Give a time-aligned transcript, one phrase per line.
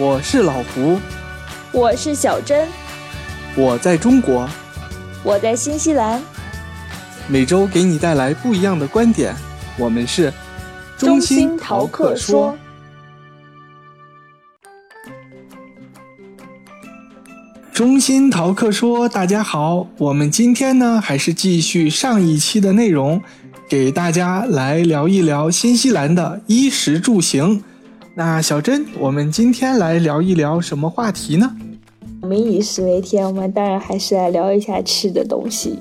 [0.00, 0.98] 我是老胡，
[1.72, 2.66] 我是小珍，
[3.54, 4.48] 我在中国，
[5.22, 6.22] 我在新西兰。
[7.28, 9.36] 每周给你带来不一样的观点，
[9.76, 10.32] 我们是
[10.96, 12.56] 中心淘客说。
[17.74, 23.22] 中心淘客说，大家好，我们今天呢还是继续上一期的内容，
[23.68, 27.62] 给大家来聊一聊新西兰的衣食住行。
[28.14, 31.56] 那小珍，我们今天来聊一聊什么话题呢？
[32.22, 35.78] 民以食为天，我们当然还是来聊一下吃的东西。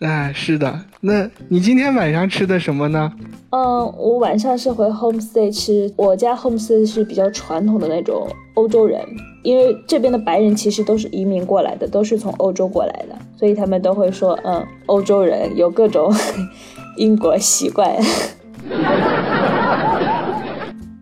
[0.00, 3.12] 哎，是的，那你今天晚上吃的什么呢？
[3.50, 3.60] 嗯，
[3.96, 9.00] 我晚上是回 homestay 吃，我家 homestay 是比较传统的那种欧洲人，
[9.44, 16.12] 因为这边的白人其实都是移民过来的，都是从欧洲过来的，所以他们都会说，嗯，欧洲人有各种
[16.98, 17.96] 英国习惯。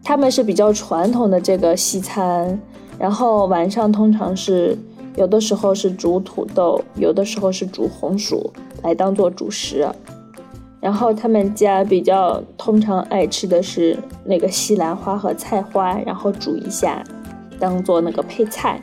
[0.06, 2.56] 他们是比较传统的这个西餐，
[2.96, 4.79] 然后晚上通常是
[5.16, 8.52] 有的时候是煮土豆，有的时候是煮红薯
[8.85, 9.85] 来当做主食。
[10.80, 17.02] 然后他们家比较通常爱吃的是那个西兰花和菜花，然后煮一下，
[17.59, 18.80] 当做那个配菜。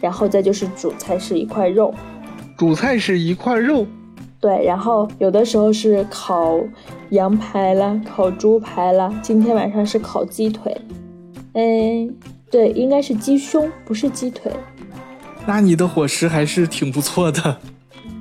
[0.00, 1.94] 然后再就是主菜是一块肉，
[2.58, 3.86] 主菜是一块肉。
[4.44, 6.60] 对，然后有的时候是烤
[7.08, 9.10] 羊排啦，烤猪排啦。
[9.22, 10.76] 今天晚上是烤鸡腿，
[11.54, 12.14] 嗯，
[12.50, 14.52] 对，应该是鸡胸，不是鸡腿。
[15.46, 17.56] 那你的伙食还是挺不错的。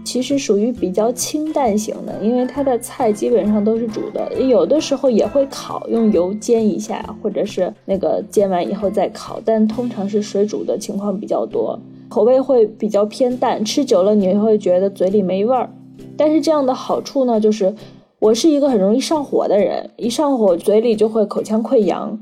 [0.05, 15.69] 其实属于比较清淡型的，因为它的菜基本上都是煮的，有的时候也会烤，用油煎一下，或者是那个煎完以后再烤，但通常是水煮的情况比较多，口味会比较偏淡，吃久了你会觉得嘴里没味儿。
[16.17, 17.73] 但是这样的好处呢，就是
[18.19, 22.17] 我是一个很容易上火的人，一上火嘴里就会口腔溃疡。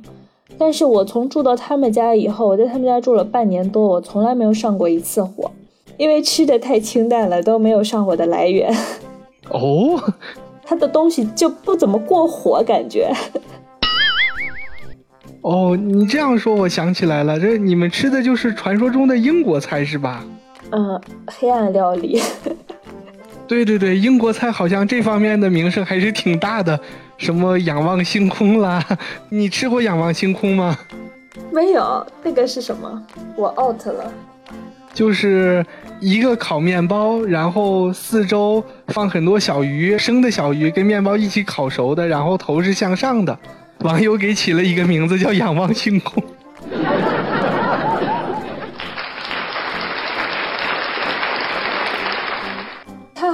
[0.58, 5.50] 但是我从住到他们家以后，我在他们家住了半年多，我从来没有上过一次火，
[5.98, 8.72] 因为吃的太清淡了，都没有上火的来源。
[9.50, 10.00] 哦，
[10.64, 13.12] 他的东西就不怎么过火，感觉。
[15.42, 20.24] 哦，你这样说，我想起来了，这你们吃的就是传说中的英国菜是吧？
[20.70, 22.22] 嗯，黑暗料理。
[23.52, 26.80] 对对对，英国菜好像这方面的名声还是挺大的，
[27.18, 28.82] 什么仰望星空啦，
[29.28, 30.78] 你吃过仰望星空吗？
[31.52, 33.06] 没有，那个是什么？
[33.36, 34.10] 我 out 了。
[34.94, 35.66] 就是
[36.00, 43.38] 一个烤面包，然后四周放很多小鱼，生的小鱼跟面包一起烤熟的，然后头是向上的，
[43.80, 46.24] 网友给起了一个名字叫仰望星空。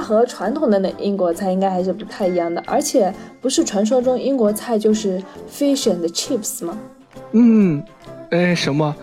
[0.08, 6.78] 和传统的那英国菜应该还是不太一样的，而且不是传说中英国菜就是 fish and chips 吗？
[7.32, 7.84] 嗯，
[8.30, 8.96] 哎，什么？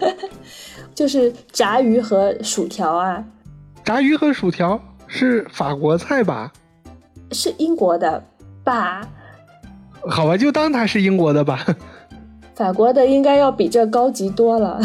[0.94, 3.22] 就是炸鱼和薯条啊。
[3.84, 6.50] 炸鱼和薯条是法国菜吧？
[7.32, 8.24] 是英国的
[8.64, 9.06] 吧？
[10.08, 11.66] 好吧，就当它是英国的吧。
[12.54, 14.80] 法国的应该要比这高级多了。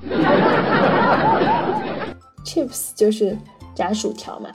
[2.46, 3.36] chips 就是。
[3.74, 4.50] 炸薯条嘛，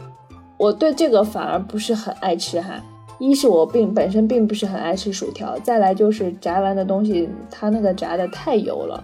[0.57, 2.81] 我对这个反而不是很爱吃哈。
[3.19, 9.03] 一是我并本身并不是很爱吃薯条，再来就是炸完的东西，它那个炸的太油了，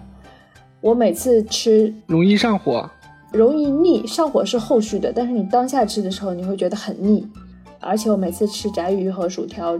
[0.80, 2.88] 我每次吃容易上火，
[3.30, 4.06] 容易腻。
[4.06, 7.28] 上火是后续的，但是你当下吃的时候，你会觉得很腻。
[7.78, 9.78] 而且我每次吃炸鱼和薯条，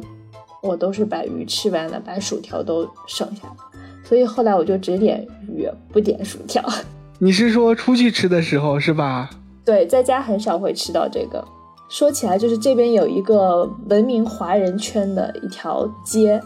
[0.63, 3.57] 我都是把鱼吃完了，把薯条都剩下了。
[4.05, 6.63] 所以后来我就只点鱼，不点薯条。
[7.19, 9.31] 你是说出去吃的时候是吧？
[9.67, 11.45] 对，在家很少会吃到这个。
[11.89, 16.41] 说起来，就是这边有一个闻名华人圈的一条街，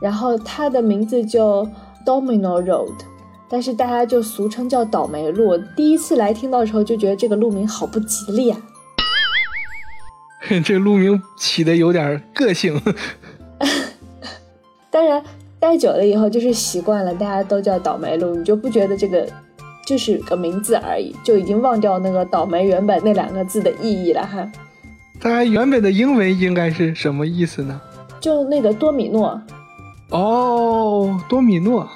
[0.00, 1.66] 然后它的名字叫
[2.06, 2.94] Domino Road，
[3.48, 5.56] 但是大家就俗称叫倒霉路。
[5.76, 8.58] 第一次来听到的时候，就觉得这个路名好不吉利啊。
[10.64, 12.80] 这路名起的有点个性。
[14.90, 15.22] 当然，
[15.58, 19.26] 待久了以后就是习惯了，大家都叫倒霉路，你就不觉得这个。
[19.84, 24.50] 就是个名字而已，就已经忘掉那个倒霉原本那两个字的意义了哈。
[25.20, 27.80] 它原本的英文应该是什么意思呢？
[28.20, 29.40] 就那个多米诺。
[30.10, 31.88] 哦，多米诺。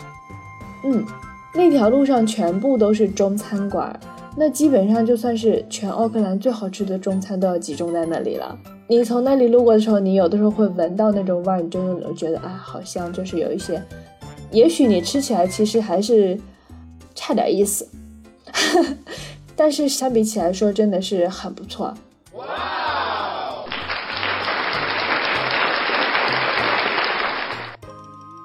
[0.85, 1.05] 嗯，
[1.55, 3.99] 那条路上全部都是中餐馆，
[4.37, 8.59] 那基本上就算是全奥克兰最好吃的中餐都要集中在那里了。
[8.89, 13.83] 你从那里路过的时候，你有的时候会闻到那种味儿，你就觉得啊，好香，就是有一些，
[14.51, 16.37] 也许你吃起来其实还是。
[17.17, 17.89] 差点意思，
[19.57, 21.93] 但是相比起来说，真的是很不错。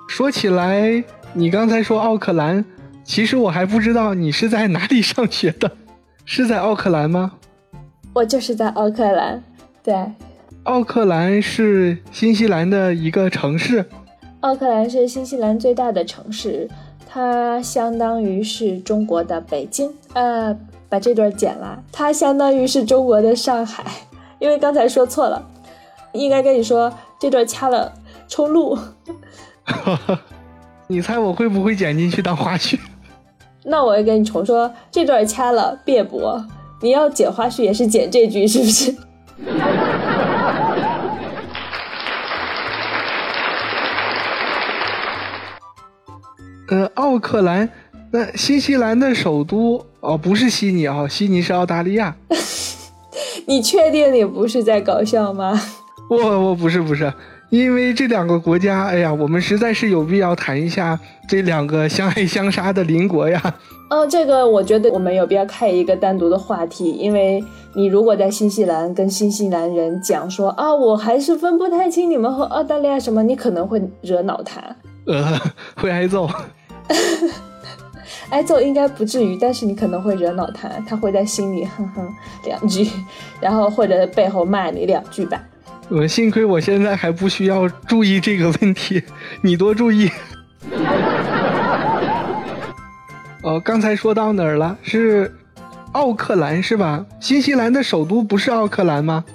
[0.07, 1.03] 说起来，
[1.33, 2.63] 你刚才说奥克兰，
[3.03, 5.71] 其实我还不知道你是在哪里上学的，
[6.25, 7.33] 是在奥克兰吗？
[8.13, 9.43] 我就是在奥克兰，
[9.83, 9.93] 对。
[10.63, 13.83] 奥克兰是新西兰的一个城市。
[14.41, 16.69] 奥克兰是新西兰最大的城市，
[17.13, 19.93] 它相当于是中国的北京。
[20.13, 23.83] 呃，把这段剪了，它相当于是中国的上海，
[24.39, 25.45] 因为刚才说错了，
[26.13, 27.91] 应该跟你说这段掐了
[28.29, 28.77] 冲录。
[30.87, 32.79] 你猜我会不会剪进去当花絮？
[33.63, 36.43] 那我也跟你重说，这段掐了别播。
[36.81, 38.95] 你要剪花絮也是剪这句，是不是？
[46.95, 47.69] 奥克兰，
[48.11, 52.15] 那新西兰的首都哦，不是悉尼啊，悉尼是澳大利亚。
[53.47, 55.59] 你确定你不是在搞笑吗？
[56.09, 57.11] 我我不是不是，
[57.49, 63.41] 因为这两个国家，哎呀，我们实在是有必要谈一下这两个相爱相杀的邻国呀。
[63.89, 67.43] 哦，这个我觉得我们有必要开一个单独的话题，因为
[67.73, 74.61] 你如果在新西兰跟新西兰人讲说啊，我还是分不太清你们和澳大利亚什么，你可能会惹恼他，
[75.07, 75.39] 呃，
[75.75, 76.29] 会挨揍。
[78.29, 82.07] 挨揍应该不至于，但是你可能会惹恼他，他会在心里哼哼
[82.45, 82.89] 两句，
[83.41, 85.41] 然后或者背后骂你两句吧。
[85.89, 89.03] 我幸亏我现在还不需要注意这个问题，
[89.41, 90.09] 你多注意。
[93.43, 94.77] 哦，刚才说到哪儿了？
[94.81, 95.35] 是
[95.91, 97.05] 奥克兰是吧？
[97.19, 99.25] 新西兰的首都不是奥克兰吗？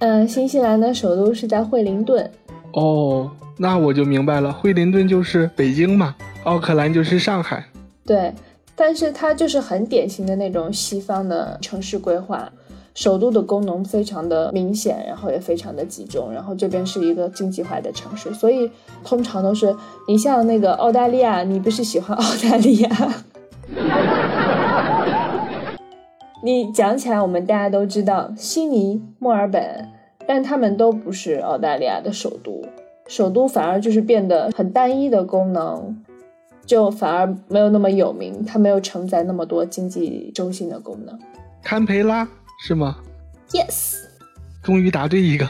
[0.00, 2.30] 嗯，新西兰的首都是在惠灵顿。
[2.72, 6.14] 哦，那我就明白了，惠灵顿就是北京嘛。
[6.44, 7.64] 奥克兰就是上海，
[8.04, 8.32] 对，
[8.74, 12.50] 但是它就是很典型的那种西方的城市规划，
[12.94, 18.68] 首都的功能非常的明显，然后也非常的集中，然后这边是一个经济化的城市，所以
[19.04, 19.74] 通常都是
[20.08, 22.90] 你像那个澳大利亚，你不是喜欢澳大利亚？
[26.42, 29.88] 你讲起来，我们大家都知道悉尼、墨尔本，
[30.26, 32.64] 但他们都不是澳大利亚的首都，
[33.06, 36.02] 首都反而就是变得很单一的功能。
[36.64, 41.18] 就反而没有那么有名，它没有承载那么多经济中心的功能。
[41.62, 42.26] 堪培拉
[42.64, 42.96] 是吗
[43.50, 43.96] ？Yes，
[44.62, 45.48] 终于答对一个。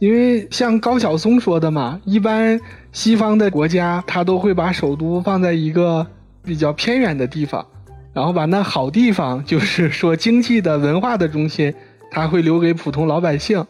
[0.00, 2.60] 因为像高晓松说的嘛，一般
[2.92, 6.06] 西方的国家他都会把首都放在一个
[6.42, 7.64] 比较偏远的地方，
[8.12, 11.72] 然后把那好地方，就是说经济的文化的中心，
[12.10, 13.64] 他会留给普通老百姓。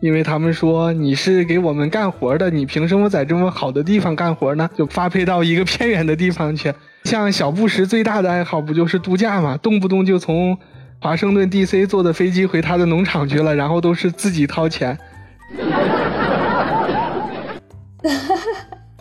[0.00, 4.68] 因为他们说你是给我们干活的，你凭什么在这么好的地方干活呢？
[4.76, 6.72] 就发配到一个偏远的地方去。
[7.04, 9.56] 像小布什最大的爱好不就是度假吗？
[9.62, 10.56] 动不动就从
[11.00, 11.86] 华盛顿 D.C.
[11.86, 14.96] 坐的飞机回他的农场去了，然后都是自己掏钱。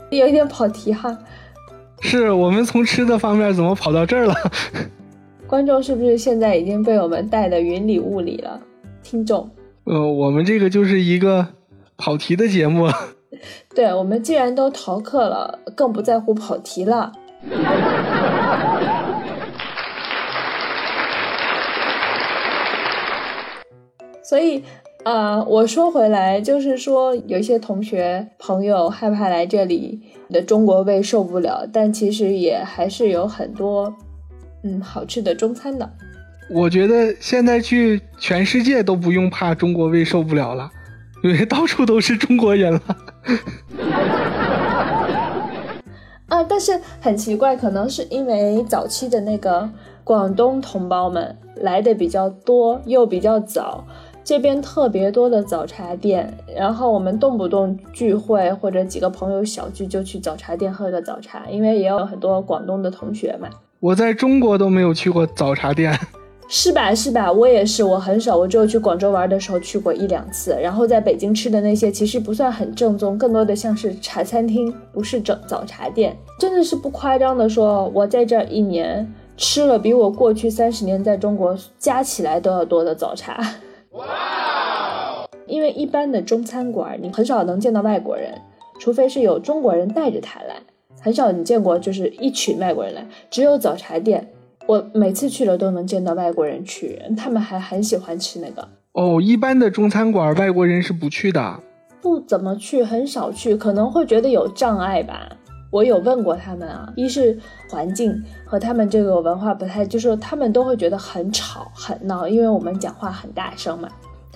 [0.10, 1.16] 有一点跑题哈。
[2.00, 4.34] 是我们从吃的方面怎么跑到这儿了？
[5.48, 8.60] 观众是不是现在已经被我们带的云里雾里了？
[9.02, 9.50] 听众。
[9.90, 11.48] 呃，我们这个就是一个
[11.96, 12.90] 跑题的节目。
[13.74, 17.14] 对，我们既然都逃课了，更不在乎跑题了。
[24.22, 24.62] 所以，
[25.06, 33.96] 啊，我说回来，就是说，有一些同学朋友害怕来这里你的中国胃受不了，但其实也还是有很多，
[34.66, 35.90] 嗯，好吃的中餐的。
[36.50, 40.72] 我觉得现在去全世界都不用怕中国胃受不了了，
[41.24, 42.82] 因为到处都是中国人了。
[46.28, 49.70] 啊， 但是很奇怪，可能是因为早期的那个
[50.06, 53.86] 广东同胞们来的比较多，又比较早，
[54.24, 63.50] 这边特别多的早茶店，然后我们动不动聚会或者几个朋友小聚就去早茶店喝个早茶，因为也有很多广东的同学嘛。
[63.82, 66.00] 我在中国都没有去过早茶店。
[66.50, 70.58] 是吧是吧，我也是，我很少，我只有去广州玩的时候去过一两次。
[70.62, 76.18] 然后在北京吃的那些其实不算很正宗，更多的像是茶餐厅，不是整早茶店。
[76.40, 83.44] 真的是不夸张的说，我在这一年吃了比我过去三十年在中国加起来都要多的早茶。
[83.92, 84.06] 哇！
[85.48, 88.34] 因为一般的中餐馆你很少能见到外国人，
[88.80, 90.56] 除非是有中国人带着他来，
[91.02, 94.30] 很少你见过就是一群外国人来，只有早茶店。
[94.68, 98.68] 我每次去了都能见到外国人去，他们还很喜欢吃那个。
[98.92, 101.60] 哦，一般的中餐馆外国人是不去的，
[102.02, 105.30] 不怎么去，很少去，可能会觉得有障碍吧。
[105.72, 107.38] 我有问过他们啊，一是
[107.70, 113.88] 环境和他们这个文化不太，就是他们都会觉得很吵很闹，因为我们讲话很大声嘛，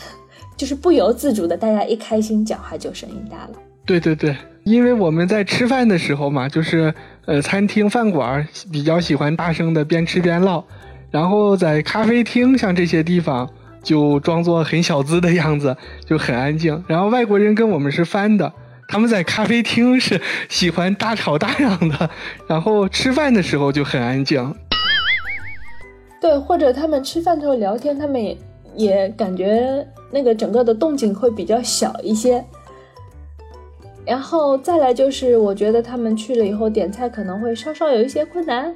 [0.55, 3.53] 就是不由自主的，大家一开心讲话就声音大了。
[3.91, 6.93] 对对对，因为我们在吃饭的时候嘛，就是
[7.25, 10.63] 呃餐厅饭馆比较喜欢大声的边吃边唠，
[11.11, 13.49] 然后在咖啡厅像这些地方
[13.83, 15.75] 就装作很小资的样子，
[16.07, 16.81] 就很安静。
[16.87, 18.53] 然后外国人跟我们是翻的，
[18.87, 22.09] 他们在咖啡厅是喜欢大吵大嚷的，
[22.47, 24.55] 然后吃饭的时候就很安静。
[26.21, 28.37] 对，或者他们吃饭的时候聊天，他们也
[28.77, 32.41] 也感觉那个整个的动静会比较小一些。
[34.05, 38.75] 然后再来就是，我觉得他们去了以后点菜可能会稍稍有一些困难，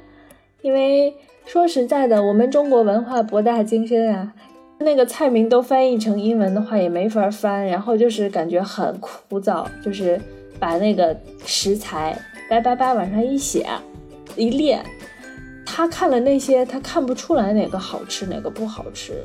[0.62, 1.14] 因为
[1.44, 4.32] 说实在的，我们中国文化博大精深啊，
[4.78, 10.20] 那个菜名都翻译成英文的话也没法翻，然后就是感觉很枯燥，就是
[10.58, 12.16] 把那个食材
[12.48, 13.66] 叭叭叭往上一写
[14.36, 14.82] 一列，
[15.66, 19.24] 他看了那些，他看不出来哪个好吃哪个不好吃。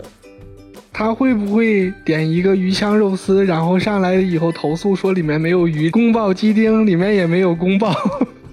[0.94, 5.90] 他会不会点一个鱼香肉丝，然后上来以后投诉说里面没有鱼？
[5.90, 7.94] 宫爆鸡丁里面也没有宫爆，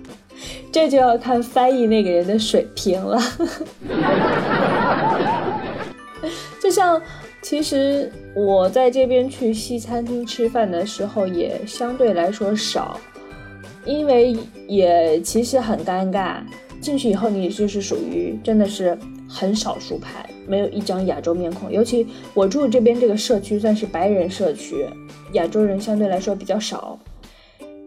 [0.73, 3.21] 这就要看翻译那个人的水平了。
[6.62, 7.02] 就像，
[7.42, 13.00] 其实我在这边去西餐厅吃饭的时候也相对来说少，
[13.85, 16.37] 因为也其实很尴尬。
[16.80, 18.97] 进去以后，你就是属于真的是。
[19.28, 21.70] 很少数派，没有一张亚洲面孔。
[21.70, 24.87] 尤其我住这边这个社区算是白人社区，
[25.32, 26.99] 亚洲人相对来说比较少。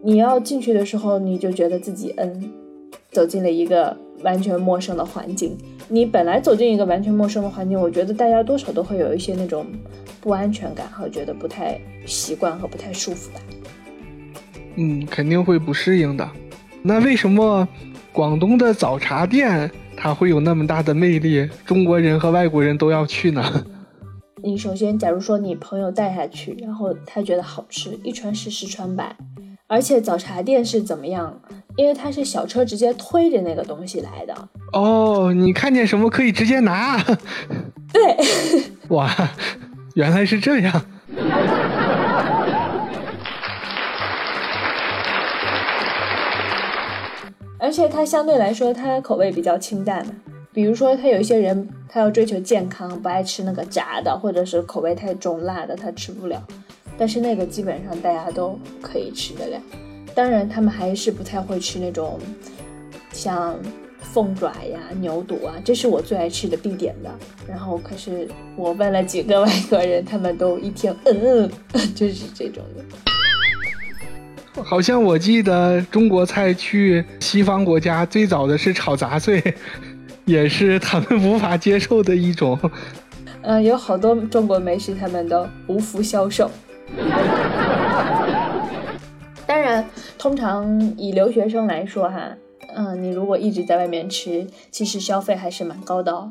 [0.04, 2.50] 你要进去的时候，你就觉得自己嗯，
[3.10, 5.56] 走进了一个完全陌生的环境。
[5.88, 9.66] 你本来走进一个完全陌生的环境，我觉得大家多少都会有一些那种
[10.20, 13.40] 不安全感和觉得不太习惯和不太舒服的。
[14.76, 16.28] 嗯，肯定会不适应的。
[16.82, 17.68] 那为什么
[18.12, 19.70] 广东的早茶店？
[20.02, 23.64] 它会有那么大的魅力，中国人和外国人都要去呢。
[24.42, 29.14] 你首先，假如说你朋友带下去，然后他觉得好吃，一传十，十传百。
[29.68, 31.40] 而且早茶店是怎么样？
[31.76, 34.48] 因为它是小车直接推着那个东西来的。
[34.72, 37.00] 哦，你看见什么可以直接拿？
[37.92, 38.16] 对。
[38.90, 39.08] 哇，
[39.94, 40.84] 原来是这样。
[47.72, 50.12] 而且它相对来说，它口味比较清淡嘛。
[50.52, 56.46] 比如说，他有一些人，他要追求健康，不爱吃那个炸的，或者是口味太重辣的，他吃不了。
[56.98, 59.58] 但是那个基本上大家都可以吃得了。
[60.14, 62.18] 当然，他们还是不太会吃那种
[63.10, 63.58] 像
[64.02, 67.10] 凤爪呀、牛肚啊，这是我最爱吃的必点的。
[67.48, 71.50] 然后，可是我问了几个外国人，他们都一听，嗯，
[71.96, 73.11] 就是这种的。
[74.62, 79.42] 好像我记得中国菜去西方国家最早的是炒杂碎，
[80.26, 82.58] 也是他们无法接受的一种。
[83.40, 86.50] 嗯， 有好多中国美食他们都无福消受。
[89.46, 89.84] 当然，
[90.18, 92.36] 通常以留学生来说哈，
[92.76, 96.30] 嗯，你如果一直在外面吃，其实消费还是蛮高的。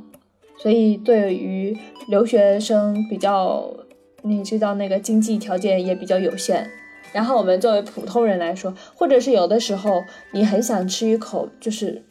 [0.59, 1.75] 所以对于
[2.07, 3.67] 留学生比较，
[4.21, 6.69] 你知道那个经济条件也比较有限。
[7.11, 12.01] 然后我们作为普通人来说，或者是有的时候你很想吃一口，就是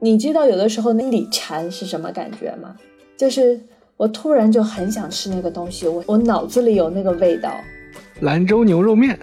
[0.00, 2.76] 你知道有的时候那里馋是什么感觉吗？
[3.16, 3.60] 就是
[3.96, 7.54] 我突然就很想吃那个东西，我我脑子里有那个味道，
[8.20, 9.18] 兰州牛肉面。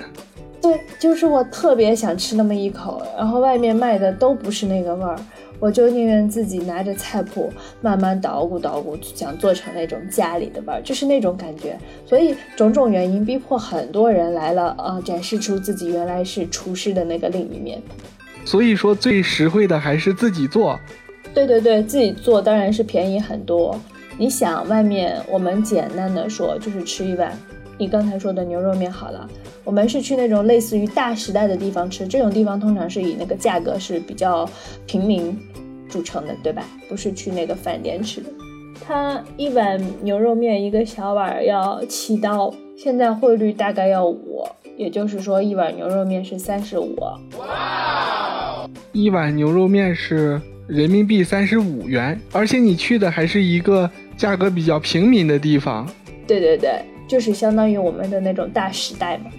[0.62, 5.18] 对，就是我特别想吃那么一口，然后外面卖的都不是那个味儿。
[5.60, 7.52] 我就宁愿自己拿着菜谱
[7.82, 11.78] 慢慢捣鼓捣鼓，想做成那种家里的味儿，就是那种感觉。
[12.06, 17.82] 所以种种原因逼迫很多人来了啊，展示出自己原来是厨师的那个另一面。
[18.46, 20.80] 所以说最实惠的还是自己做。
[21.34, 23.80] 对对对，自己做当然是便宜很多。
[24.18, 27.38] 你想外面我们简单的说就是吃一碗。
[27.80, 29.26] 你刚才说的牛肉面好了，
[29.64, 34.48] 我们是去那种类似于大时代的地方吃，这种地方通常是以那个价格是比较
[34.86, 35.40] 平民
[35.90, 36.66] 著称的，对吧？
[36.90, 38.30] 不是去那个饭店吃的。
[38.86, 44.46] 它一碗牛肉面一个小碗要七刀，现在汇率大概要五，
[44.76, 46.98] 也就是说一碗牛肉面是三十五。
[47.38, 48.68] 哇！
[48.92, 55.88] 一碗牛肉面是人民币三十五元，而且你去的还是一个价格比较平民的地方。
[56.28, 56.82] 对对对。
[57.10, 59.32] 就是相当于我们的那种大时代嘛，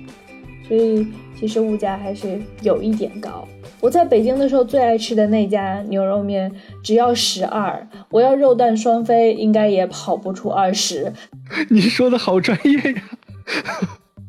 [0.66, 1.06] 所以
[1.38, 3.46] 其实物价还是有一点高。
[3.80, 6.50] 我在北京的时候最爱吃的那家牛肉面
[6.82, 11.12] 只要十二，我要肉蛋双飞应该也跑不出二十。
[11.70, 13.02] 你说的好专业呀，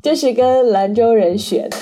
[0.03, 1.77] 这是跟兰州人学的。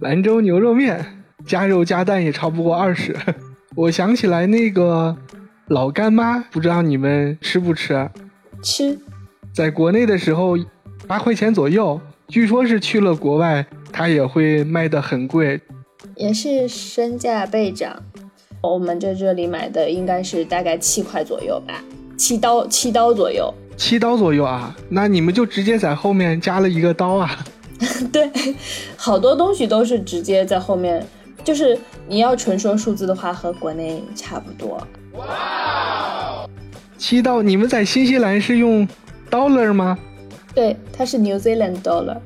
[0.00, 3.16] 兰州牛肉面加肉加蛋也超不过二十。
[3.76, 5.16] 我想起来那个
[5.68, 8.10] 老干妈，不知道你们吃不吃？
[8.62, 8.98] 吃，
[9.52, 10.56] 在国内的时候，
[11.06, 15.60] 八块钱左右，据说是去了国外，它也会卖的很贵，
[16.16, 18.02] 也是身价倍涨。
[18.62, 21.82] 我们在这里买的应该是大概七块左右吧，
[22.16, 24.74] 七刀七刀左右，七刀左右啊？
[24.88, 27.44] 那你们就直接在后面加了一个刀啊？
[28.10, 28.28] 对，
[28.96, 31.06] 好多东西都是直接在后面，
[31.44, 34.84] 就是你要纯说数字的话，和国内差不多。
[35.12, 35.26] 哇，
[37.06, 37.40] 七刀？
[37.40, 38.84] 你们在新西兰是用
[39.30, 39.96] dollar 吗？
[40.52, 42.18] 对，它是 New Zealand dollar。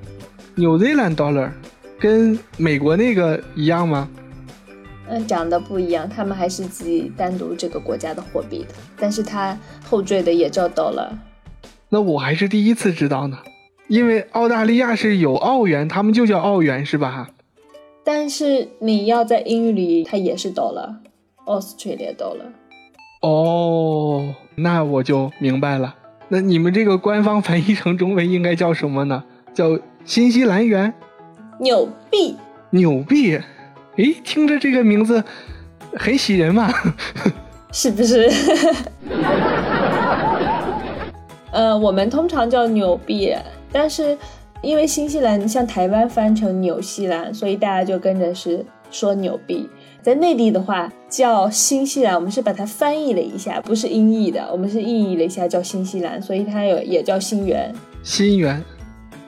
[0.54, 1.50] New Zealand dollar，
[1.98, 4.08] 跟美国那个一样吗？
[5.06, 11.10] 嗯，长得不一样，他们还是自己单独这个国家的货币的，但是它后缀的也叫 dollar。
[11.90, 13.36] 那我还是第一次知道呢。
[13.88, 17.28] 因为澳大利亚是有澳元，他们就叫澳元，是吧？
[18.02, 22.48] 但是你要在英语里，它也是 dollar，Australia dollar。
[23.20, 23.89] 哦，
[24.54, 25.94] 那我就明白了。
[26.28, 29.22] 那你们这个官方翻译成中文应该叫什么呢？
[29.52, 30.94] 叫新西兰元？
[31.58, 32.36] 纽币？
[32.70, 33.38] 纽币？
[33.96, 35.22] 诶，听着这个名字
[35.94, 36.72] 很喜人嘛，
[37.72, 38.30] 是不是？
[41.50, 43.34] 呃，我们通常叫纽币。
[43.72, 44.16] 但是，
[44.62, 49.68] 因为新西兰像台湾翻成纽西兰，所以大家就跟着是说纽币。
[50.02, 57.70] 在内地的话叫新西兰，我们是把它翻译了一下，不是音译的，我们是意译了一下叫新西兰，所以它有也叫新元。
[58.02, 58.64] 新元，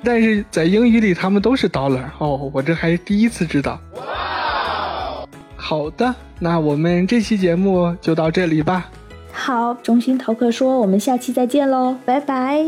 [0.02, 3.78] 但是在英语里他们都是 dollar 哦，我这还是第一次知道。
[3.96, 5.26] 哇，
[5.56, 8.90] 好的，那我们这期节目就到这里吧。
[9.30, 12.64] 好，中心逃课说，我们下期再见喽，拜拜。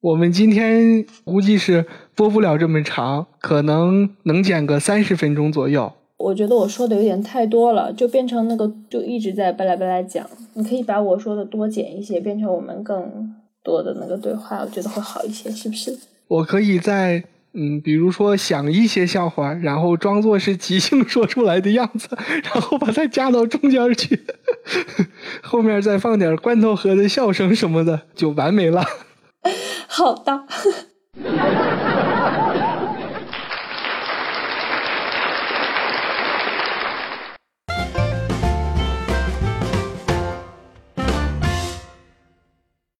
[0.00, 5.92] 我们今天估计是播不了这么长，可能能剪个三十分钟左右。
[6.18, 10.26] 我觉得我说的有点太多了，就变成那个就一直在巴拉巴拉讲。
[10.54, 15.96] 你可以把我说的多剪一些，变成我们更多的那个对话，我觉得会好一些，是不是？
[16.28, 17.24] 我可以在
[17.54, 22.08] 嗯，比如说想一些笑话，然后装作是即兴说出来的样子，
[22.44, 24.20] 然后把它加到中间去，
[25.42, 28.84] 后面再放点罐头盒的笑声什么的，就完美了。
[29.88, 30.46] 好的。